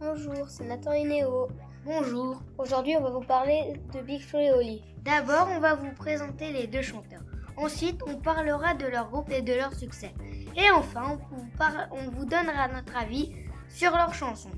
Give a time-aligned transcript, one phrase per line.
[0.00, 1.48] Bonjour, c'est Nathan et Néo.
[1.84, 2.40] Bonjour.
[2.58, 4.82] Aujourd'hui, on va vous parler de Big Flo et Oli.
[5.02, 7.22] D'abord, on va vous présenter les deux chanteurs.
[7.56, 10.12] Ensuite, on parlera de leur groupe et de leur succès.
[10.56, 13.32] Et enfin, on vous, par- on vous donnera notre avis
[13.68, 14.50] sur leurs chansons.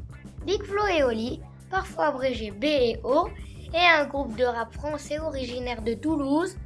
[0.44, 3.28] Big Flo et Oli, parfois abrégé B et O,
[3.72, 6.56] est un groupe de rap français originaire de Toulouse.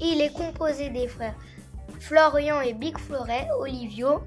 [0.00, 1.34] Il est composé des frères
[2.00, 4.22] Florian et Big Floret, Olivio,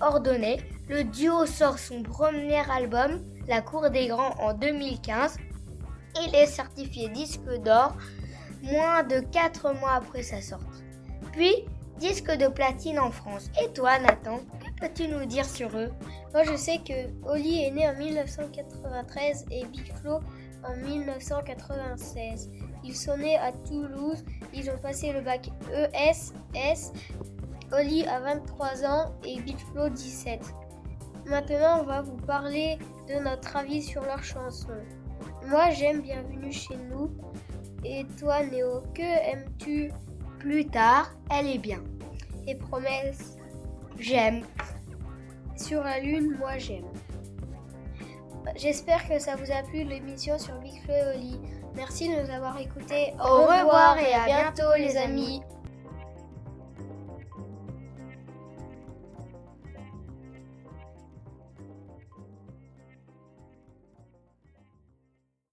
[0.00, 0.58] Ordonné.
[0.90, 5.36] Le duo sort son premier album, La Cour des Grands, en 2015.
[6.20, 7.96] Il est certifié disque d'or
[8.64, 10.82] moins de 4 mois après sa sortie.
[11.30, 11.54] Puis,
[12.00, 13.52] disque de platine en France.
[13.62, 15.92] Et toi, Nathan, que peux-tu nous dire sur eux?
[16.32, 20.18] Moi, je sais que Oli est né en 1993 et Big Flo
[20.64, 22.50] en 1996.
[22.82, 24.24] Ils sont nés à Toulouse.
[24.52, 26.92] Ils ont passé le bac ESS.
[27.72, 30.40] Oli a 23 ans et Big Flo 17.
[31.26, 34.68] Maintenant, on va vous parler de notre avis sur leurs chansons.
[35.46, 37.10] Moi, j'aime Bienvenue chez nous.
[37.84, 39.92] Et toi, Néo, que aimes-tu
[40.38, 41.80] Plus tard, elle est bien.
[42.46, 43.36] Et Promesse
[43.98, 44.42] J'aime.
[45.56, 46.86] Sur la Lune, moi j'aime.
[48.56, 50.80] J'espère que ça vous a plu l'émission sur Big
[51.14, 51.38] Oli.
[51.74, 53.12] Merci de nous avoir écoutés.
[53.20, 55.42] Au revoir et à bientôt, les amis.